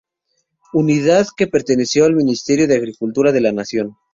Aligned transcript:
Unidad 0.73 1.27
que 1.37 1.45
perteneció 1.45 2.05
al 2.05 2.15
Ministerio 2.15 2.67
de 2.67 2.73
Agricultura 2.75 3.31
de 3.31 3.39
la 3.41 3.51
Nación. 3.51 3.97